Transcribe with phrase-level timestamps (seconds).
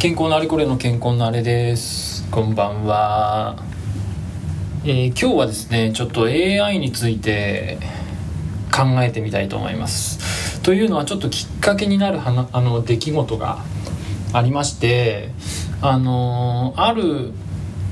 [0.00, 2.26] 健康のあれこれの健康のあれです。
[2.30, 3.62] こんばんは、
[4.82, 7.76] えー、今日はですねちょっと AI について
[8.74, 10.62] 考えてみたいと思います。
[10.62, 13.62] というのはちょっときっかけになるはなあの出来事が
[14.32, 15.32] ありまして
[15.82, 17.34] あのー、ある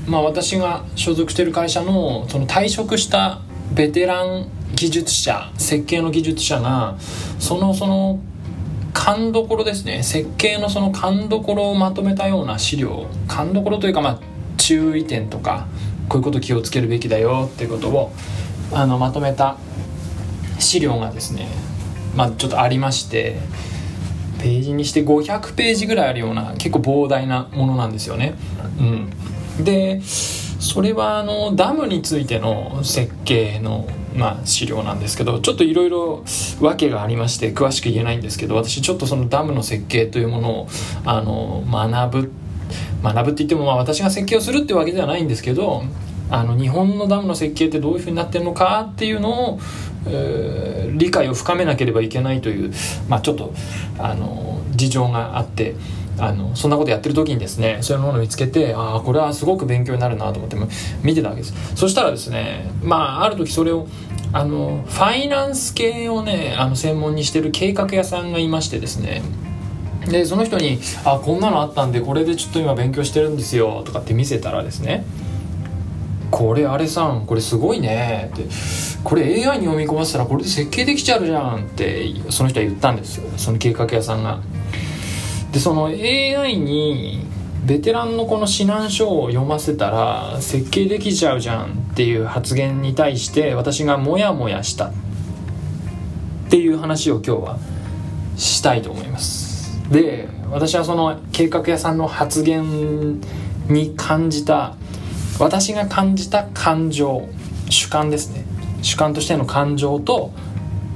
[0.07, 6.95] まあ私が所属してる会社のその退職したベテラン技術者設計の技術者が
[7.37, 8.19] そのその
[8.93, 10.03] 勘どころですね。
[10.03, 13.07] 設計のその勘どころをまとめたような資料。
[13.27, 14.19] 勘どころというかまあ
[14.57, 15.67] 注意点とか
[16.07, 18.11] こういうこと気をつけるべきだよっていうことを
[18.71, 19.57] あのまとめた
[20.59, 21.47] 資料がですね
[22.15, 23.37] まあちょっとありまして
[24.39, 28.35] ページにして500ページぐらいあるような結構膨大なものなんですよね。
[28.79, 28.83] う
[29.61, 36.23] ん、でそれはあのダムについての設計のまあ、資料なんですけどちょっといろいろ
[36.59, 40.67] 訳がありまして詳しく言えないんですけど私ちょっとそのダムの設計というものを
[41.05, 42.31] あの学ぶ
[43.01, 45.83] 学ぶって言ってもまあ私が設計をするってわけではないんですけど
[46.29, 49.59] あの日本のダムの設計ってどういうふうになってるのかっていうのを、
[50.07, 52.71] えー、理解を深めなければいけないという、
[53.07, 53.53] まあ、ちょっと
[53.97, 55.75] あの事情があって
[56.19, 60.57] あのそんなことやってる時にですねそういうものを見つけてああこれはすごく勉強になるなと思って
[61.01, 61.53] 見てたわけです。
[61.75, 63.87] そしたらですねまあある時それを
[64.31, 69.21] あのファイナンス系をねあの専門にしてる計画屋さんがいましてですね。
[70.07, 75.05] でその人に「あこんなのあったんでこれでちょっと今勉強してるんですよ」とかって見せたらですね
[76.31, 78.45] 「これあれさんこれすごいね」って
[79.03, 84.39] 「これ AI に読み込ませたらこれで設計できちゃうじゃん」ってその人は言ったんですその計画屋さんが。
[85.51, 87.25] でその AI に
[87.69, 94.87] ベテランのこの指南書を読ませたら設計できちゃうじゃんっていう発言に対して私がモヤモヤした。
[94.87, 94.91] っ
[96.49, 97.59] ていう話を今日は
[98.37, 99.87] したいと思います。
[99.91, 103.21] で私はその計画屋さんの発言
[103.67, 104.75] に感じた
[105.37, 107.29] 私が感じた感情
[107.69, 108.45] 主観ですね。
[108.81, 110.31] 主観としての感情と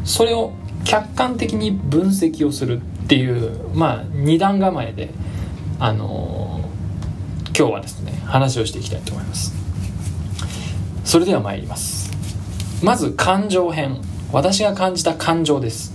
[0.05, 0.53] それを
[0.85, 5.13] 客観的に分析をするっていうまあ二段構えで
[5.79, 6.42] あの、
[7.55, 9.53] 今日はですね話をしていきたいと思います。
[11.05, 12.11] それでは参ります。
[12.83, 14.01] まず感情編。
[14.31, 15.93] 私が感じた感情です。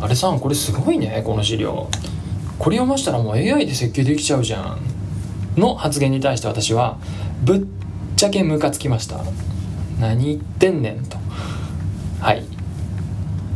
[0.00, 1.88] あれさんこれすごいねこの資料。
[2.60, 4.78] これ読ましたらもう AI で設計できちゃうじゃん。
[5.56, 6.98] の発言に対して私は
[7.42, 7.66] ぶっ
[8.16, 9.20] ちゃけムカつきました。
[9.98, 11.16] 何言ってんねんと。
[12.20, 12.44] はい。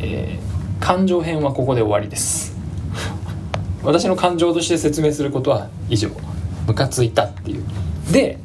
[0.01, 2.57] えー、感情編はここで終わりです。
[3.85, 6.11] 私の感情として説明することは以上。
[6.75, 7.65] ムカついたっていう。
[8.13, 8.39] で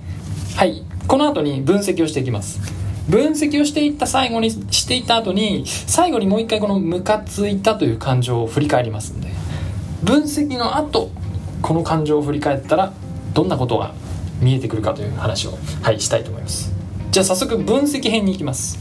[0.55, 0.83] はい。
[1.07, 2.59] この後に分析をしていきます。
[3.09, 9.29] 分析をしていった最後にしていった後に最後にもう一回このムカついたという感情を振り返りますんで。
[10.03, 11.09] 分析の後
[11.63, 12.93] この感情を振り返ったら
[13.33, 13.95] どんなことが
[14.39, 16.71] 見えてくるかという話をはいしたいと思います。
[17.09, 18.77] じゃあ早速分析編に行きます。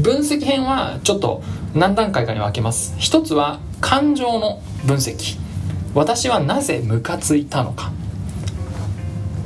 [0.00, 2.96] 分析編はちょっと何段階かに分けます。
[2.98, 5.38] 一つは感情の分析。
[5.94, 7.92] 私はなぜムカついたのか。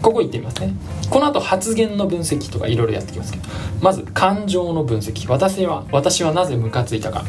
[0.02, 0.74] ここ言ってみますね。
[1.10, 3.44] この後発言の分析とかいろいろやってきますけど
[3.80, 5.28] まず感情の分析。
[5.28, 7.24] 私は私はなぜムカついたか。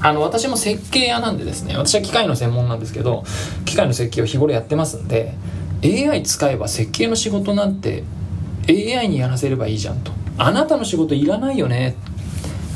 [0.00, 3.24] あの私も設計屋なんでですね私は機械の専門なんですけど
[3.64, 5.32] 機械の設計を日頃やってますんで
[5.82, 8.04] AI 使えば設計の仕事なんて
[8.68, 10.12] AI にやらせればいいじゃんと。
[10.38, 11.96] あなたの仕事いらないよね。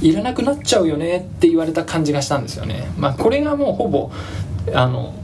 [0.01, 1.19] いらなくなっちゃうよね。
[1.19, 2.91] って言われた感じがしたんですよね。
[2.97, 4.11] まあこれがもうほぼ
[4.73, 5.15] あの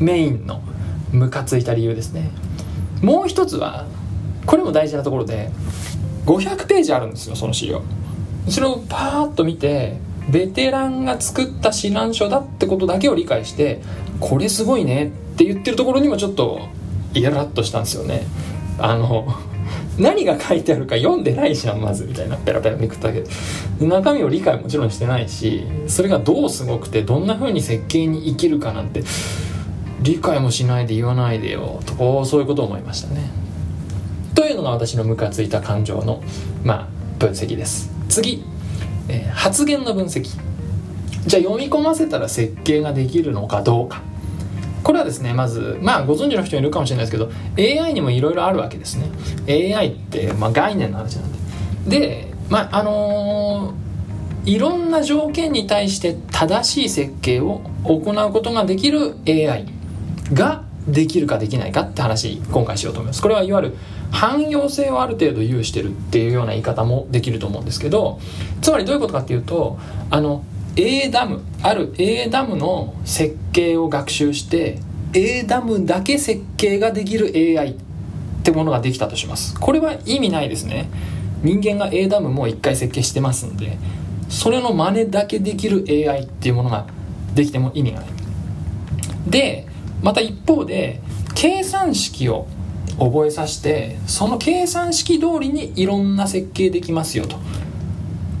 [0.00, 0.62] メインの
[1.12, 2.30] ムカついた理由ですね。
[3.02, 3.86] もう一つは
[4.46, 5.50] これも大事なところで
[6.24, 7.82] 500ページあるんですよその資料。
[8.48, 9.98] それをパーッと見て
[10.28, 13.80] ベテランが作った指南書だってことだけを理解して
[14.20, 16.60] これすごいねって言ってるところにもちょっと
[17.14, 18.22] イラッとしたんですよね。
[18.78, 19.26] あの
[19.98, 22.36] 何が書いてあるか読んでないじゃんまずみたいな。
[22.36, 23.20] ペラペラめくったけ
[23.80, 29.02] ど中身を理解もちろんしてないしそれがどうすごくてどんな風に設計に生きるかなんて。
[30.02, 33.30] 理解もしないで言わないでよとこうそういうことを思いましたね。
[34.34, 36.22] というのが私のムカついた感情の
[36.64, 36.88] まあ
[37.18, 37.90] 分析です。
[38.08, 38.44] 次、
[39.08, 40.24] えー、発言の分析。
[41.26, 44.02] じゃあ読み込ませたら設計ができるのかどうか。
[44.82, 49.06] これはですねまずまあご存知の人いるかもしれないですけど AI にもいろいろあるわけですね。
[49.76, 51.32] AI って、まあ、概念の話なん
[51.88, 52.00] で。
[52.00, 59.66] でまああのー、いろんな条件に対して正しい設計を行うことができる AI
[60.32, 63.22] ができるかできないかって話今回しようと思います。
[63.22, 63.76] これはいわゆる。
[64.12, 68.20] 汎用性をある程度有してるっていうような言い方もできると思うんですけど
[68.60, 69.78] つまりどういうことかっていうと
[70.10, 70.44] あの
[70.76, 74.78] A ダムある A ダムの設計を学習して
[75.14, 77.74] A ダムだけ設計ができる AI っ
[78.42, 79.58] てものができたとします。
[79.58, 80.88] これは意味ないですね。
[81.42, 83.76] 人間が A ダムも1回設計してますんで
[84.28, 86.86] それの真似だけできる AI っていうものが
[87.34, 88.10] できても意味がない。
[89.26, 89.66] で
[90.02, 91.00] また一方で
[91.34, 92.46] 計算式を
[92.98, 97.36] 覚えさせてその計算式通りにいろんな設計できますよと。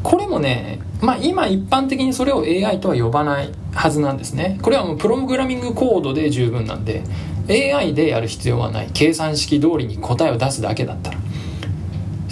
[0.02, 4.58] これもねまあ今一般的にそれを AI とは呼ばないはずなんですね。
[4.62, 7.02] これはもうプログラミングコードで十分なんで
[7.48, 8.90] AI でやる必要はない。
[8.92, 11.18] 計算式通りに答えを出すだけだったら。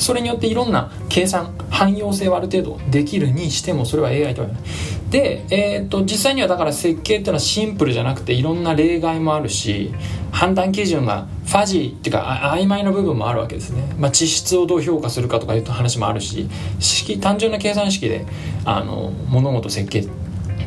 [0.00, 5.10] それによっていろんな計算汎用性はある程度できるにしてもそれは AI とは言わない。
[5.10, 9.92] で、えーと、実際にはだから設計っていうのはシンプルじゃなくていろんな例外もあるし
[10.30, 16.48] 判断基準がファジーっていうか曖昧な部分もあるわけですね、まあ、地質をどう評価するかとかいう話もあるし
[16.78, 18.24] 式単純な計算式で
[18.64, 20.06] あの物事設計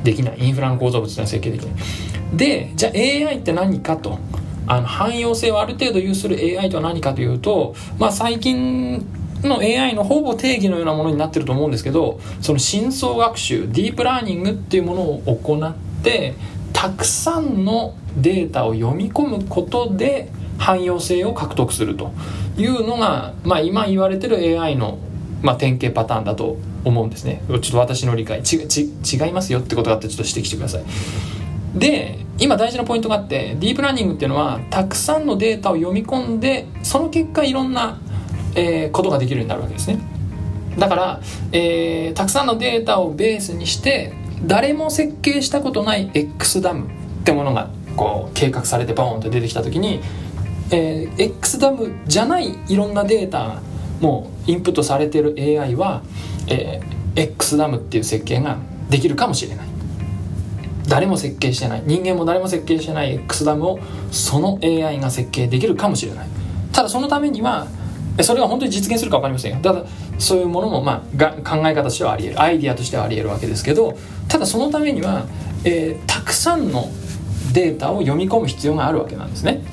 [0.04, 0.40] できない。
[0.40, 1.76] インフラの構造物は設計できない。
[2.36, 4.20] でじゃあ AI って何かと。
[4.66, 9.06] あの汎用性をある程度有する AI とは何かというと、まあ、最近
[9.48, 16.36] の AI のほぼ定義のようなものになってると思うんですけどその深層学習ディープラーニングっていうものを行って
[16.72, 22.12] たくさんのデータを読み込むことで汎用性を獲得すると
[22.58, 24.98] いうのが、まあ、今言われてる AI の、
[25.42, 27.42] まあ、典型パターンだと思うんですね。
[27.48, 30.84] ちょっと私の理解ち違いますよってことがあってちょっと指摘してください。
[31.76, 38.00] で今大事なポイントがあってディープラーニングっていうのはたくさんのデータを読み込んでその結果いろんな
[38.56, 40.00] えー、ことができるようになるわけですね。
[40.78, 41.22] だから、
[41.52, 44.14] えー、たくさんのデータをベースにして
[44.46, 50.02] 誰も設計したことない X ダムってものがこう計画されてボーンと出てきた時に、
[50.72, 53.62] えー、X ダムじゃないいろんなデータ
[54.02, 56.02] もうインプットされてる AI は、
[56.48, 58.58] えー、X ダムっていう設計が
[58.90, 59.68] できるかもしれない。
[60.88, 61.84] 誰も設計してない。
[61.86, 63.80] 人間も誰も設計してない X ダムを
[64.12, 66.28] その AI が設計できるかもしれない。
[66.74, 67.68] ただそのためには
[68.22, 69.60] それが本当に実現するか分かりませんよ。
[69.62, 69.84] ただ
[70.20, 72.42] そういうものも、まあ、が考え方としてはあり得る。
[72.42, 75.26] アイディアとしてはあり得るわけですけどただそのためには、
[75.64, 76.90] えー、たくさんの
[77.54, 79.64] データを読み込む必要があるわけなんですね。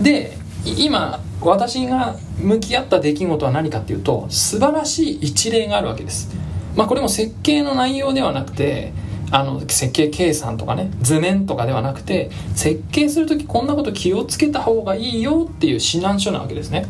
[0.00, 6.34] で今私が向き合った出来事は何かっていうと素晴らしい一例があるわけです。
[6.74, 8.92] まあこれも設計の内容ではなくて
[9.30, 16.86] あの設計計算とかね図面とかではなくて設計する時こんなこと気をつけた方がいいよっていう指南書なわけですね。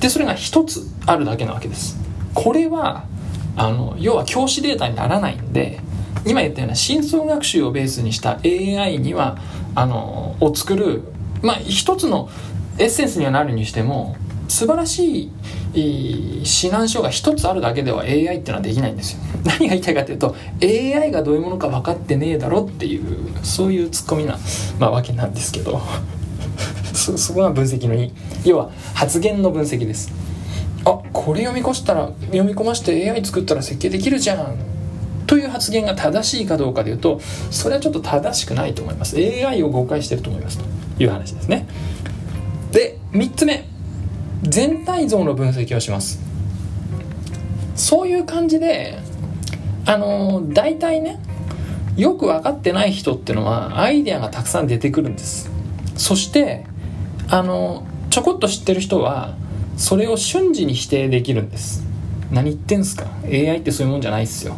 [0.00, 1.96] でそれが一つあるだけなわけです。
[2.34, 3.04] これは
[3.56, 5.80] あの要は教師データにならないんで
[6.24, 9.38] 今言ったような深層学習をベースにした AI には
[9.74, 11.02] あのを作る
[11.42, 12.28] まあ一つの
[12.78, 14.16] エッセンスにはなるにしても
[14.48, 15.32] 素晴らしい
[15.74, 19.20] 指南書が一つあるだけでは AI ってのはできないんですよ。
[19.44, 23.02] 何が言いたいかというと AI がどういうものか分かってねえだろっていう
[23.42, 24.38] そういうツッコミな、
[24.78, 25.80] まあ、わけなんですけど。
[26.92, 28.12] そそこが分析のいい
[28.44, 30.12] 要は発言の分析です。
[30.84, 34.56] あこれ読み越したら読み込まして AI 作ったら設計できるじゃん。
[35.26, 37.18] という発言が正しいかどうかでいうと
[37.50, 39.16] それはちょっと正しくないと思います。
[39.16, 40.64] AI を誤解してると思いますと
[41.02, 41.66] いう話ですね。
[42.72, 43.71] で3つ目。
[44.42, 46.20] 全体像の分析をします。
[47.74, 48.98] そういう感じで
[49.86, 51.18] あの大体ね
[51.96, 55.50] よく分かってない人っていうのはアイデアがたくさん出てくるんです。
[55.96, 56.64] そして
[57.28, 59.34] あのちょこっと知ってる人は
[59.76, 61.84] それを瞬時に否定できるんです。
[62.30, 64.56] 何言ってんすか？AI ってそういうもんじゃないっすよ。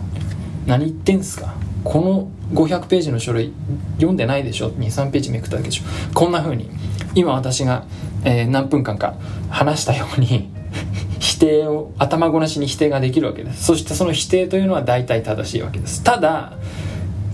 [0.66, 1.54] 何言ってんすか？
[1.82, 3.52] この500ページの書類
[3.96, 5.84] 読んでないでしょ？23ページめくっただけでしょ？
[6.14, 6.70] こんな風に。
[7.14, 7.84] 今私が、
[8.24, 9.14] えー、何分間か
[9.50, 10.50] 話したように
[11.20, 13.64] 否定を頭ごなしに否定ができるわけです。
[13.64, 16.02] そしてその否定というのは大体正しいわけです。
[16.02, 16.54] ただ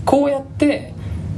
[0.05, 0.93] こうやって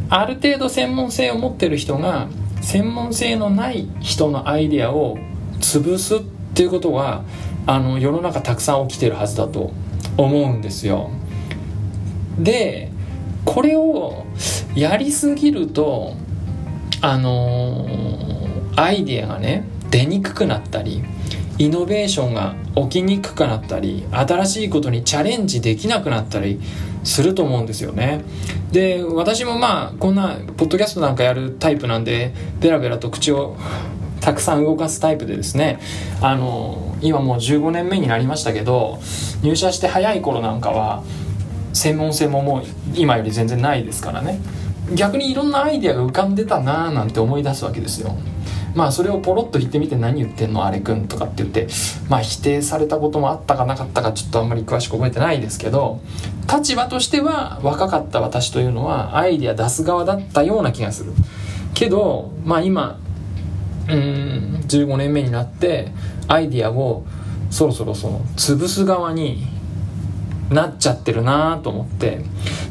[0.10, 2.27] ある程度専門性を持ってる人が
[2.62, 5.17] 専門性のない人のアイデアを
[5.60, 6.19] 潰すっ
[6.53, 7.24] ていうことは
[7.65, 9.72] あの世の中たくさん起きてるはずだと
[10.17, 11.10] 思うんですよ。
[12.38, 12.91] で
[13.45, 14.25] これを
[14.75, 16.15] やりすぎると
[17.01, 18.33] あのー、
[18.75, 21.03] アイデアがね出にくくなったり
[21.58, 26.60] イノベーションが起きにくくなったり新しいことにチャレンジできなくなったり
[27.03, 28.24] すると思うんですよね。
[28.72, 33.56] で私もまあこんなポッドキャストなんかやるタイプなんでベラベラと口を
[34.20, 35.80] たくさん動かすタイプでですね
[36.22, 39.00] あの今もう15年目になりましたけど
[39.44, 41.03] 入社して早い頃なんかは
[41.74, 42.63] 専門性ももう
[42.96, 44.39] 今より全然ないですからね。
[44.94, 48.15] 逆にいろんなアイデアが浮かんでたなーなんて思い出すわけですよ。
[48.75, 51.68] まあそれをポロッと言ってみて何言ってんのあれくんとかって言って
[52.10, 56.01] まあ否定されたこともあったかなかったかちょっとあんまり詳しく覚えてないですけど
[56.51, 61.13] 立場としては若かった私というのはアイディア出す側だったような気がする。
[61.74, 63.00] けどまあ今
[63.89, 65.92] うん15年目になって
[66.27, 67.06] アイディアを
[67.50, 69.46] そろそろその潰す側に
[70.50, 72.22] なっちゃってるなと思って。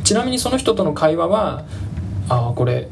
[0.04, 1.64] ちなみにその人との会話は
[2.28, 2.88] 「ああこれ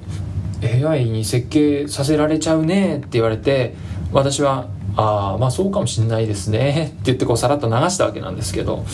[0.62, 3.74] AI に設計させられちゃうね」って言われて
[4.12, 8.84] 私は「ああまあそうかもしんないですね」って言ってこうさらっと流したわけなんですけど。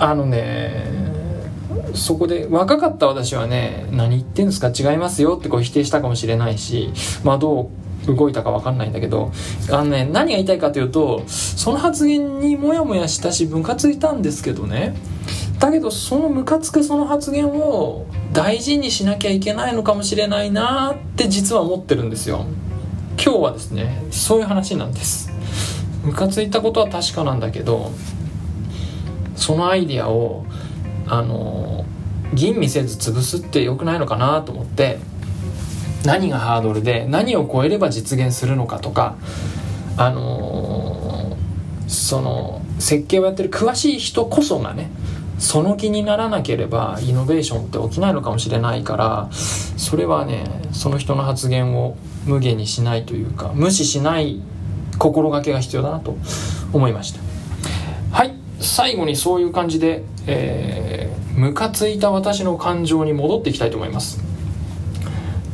[0.00, 0.84] あのね
[1.94, 6.92] そこで若かった私はね何言ってんですか違いますよってこう否定したかもしれないし
[7.24, 7.70] まあど
[8.06, 9.32] う動いたか分かんないんだけど
[9.70, 14.94] あのね何が言いたいかというとその発言にモヤモヤしたしムカついたんですけどね。
[15.58, 18.06] だけどそのムカつくその発言を
[18.38, 22.46] 大事にしなきゃいけないのかもしれないなって実は思ってるんですよ。
[23.20, 25.32] 今日はですねそういう話なんです。
[26.04, 27.90] ムカついたことは確かなんだけど
[29.34, 30.46] そのアイディアを
[31.08, 31.84] あの
[32.32, 35.00] 吟味せず潰すって良くないのかなと思って
[36.04, 39.16] 何がハードルで何を超えれば実現するのかとか
[39.96, 41.36] あの
[41.88, 44.92] その設計をやってる詳しい人こそがね
[45.38, 54.42] その気にならなければイノベーションって起きないのかもしれないからそれはねその人の発言を無限にしないというか無視しない
[54.98, 56.16] 心がけが必要だなと
[56.72, 57.20] 思いました。
[58.10, 58.34] はい。
[58.60, 64.20] 最後にそういう感じで、えー、ムカついた私の感情に戻っていきたいと思います。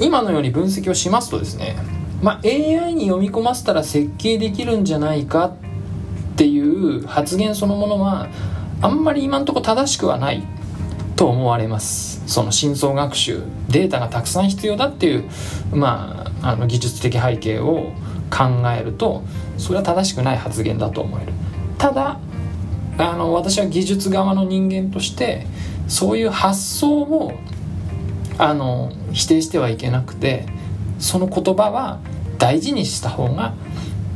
[0.01, 1.77] 今のように分析をしますとですね、
[2.23, 8.29] まあ、AI に読み込ませたら設計できるんじゃないかっていう発言そのものは
[8.85, 10.43] あんまり今んとこ正しくはない
[11.17, 12.23] と思われます。
[12.27, 15.31] その深層学習データがたくさん必要だっていう、
[15.75, 17.93] まあ、あの技術的背景を
[18.31, 19.23] 考えると
[19.57, 21.33] それは正しくない発言だと思える。
[21.79, 22.21] ただ
[22.99, 25.47] あの私は技術側の人間として
[25.89, 27.33] そういう発想を
[28.37, 30.45] あの否定してはいけなくて
[30.99, 32.01] その言葉は
[32.37, 33.55] 大事にした方が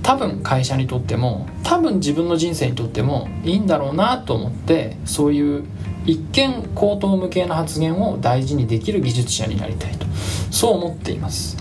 [0.08, 5.66] 多分会社にとっても多分自分の人生にとってもいいんだろうなと思ってそういう
[6.06, 10.06] 一見口頭無形な発言を大事にできる技術者になりたいと。
[10.50, 11.58] そう思っています。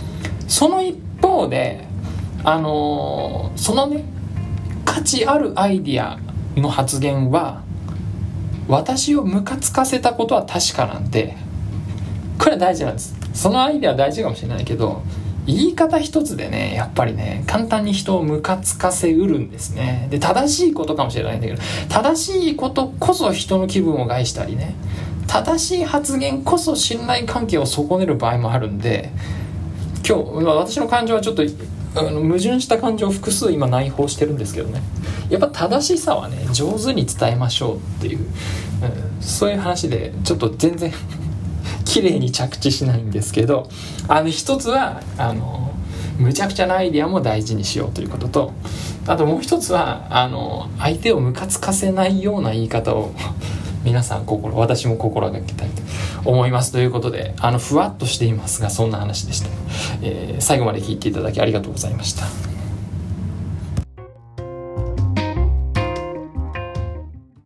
[0.48, 1.84] その一方で
[2.46, 4.06] あのそのね
[4.86, 6.18] 価値あるアイディア
[6.56, 7.64] の発言は
[8.70, 11.36] 私をムカつかせたことは確かなんで
[12.40, 13.14] これは大事なんです。
[13.34, 15.04] そのアイデアは大事かもしれないけど
[15.48, 20.08] 言い方一つでねやっぱりね簡単に人をムカつかせうるんですね。
[20.12, 24.76] で正しいことかもしれないんだけど正しいことこそ人の気分を害したりね
[25.26, 29.10] 正しい発言こそ信頼関係を損ねる場合もあるんで
[30.08, 31.44] 今日私の感情はちょっと
[31.96, 34.82] あの矛盾した感情を複数今内包してるんですけどね。
[35.30, 38.28] やっぱ正しさはね上手に伝えましょうっていう、うん、
[39.22, 40.92] そういう話でちょっと全然
[41.98, 43.68] 綺麗に着地しないんですけど
[44.08, 45.74] あの一つはあの
[46.20, 48.54] むちゃくちゃなアイディアも大事にしようということと
[49.08, 53.14] あともう一つはあの相手をムカつかせないような言い方を
[53.84, 59.50] 皆さん心私も心がけたいと思いますということであのふわっとしていますがそんな話でした、
[60.04, 62.47] えー、最後まで聞いていただきありがとうございました。